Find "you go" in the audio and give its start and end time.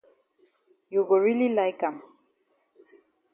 0.89-1.17